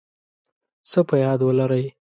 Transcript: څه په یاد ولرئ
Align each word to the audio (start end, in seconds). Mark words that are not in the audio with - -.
څه 0.89 0.99
په 1.07 1.15
یاد 1.23 1.39
ولرئ 1.43 1.85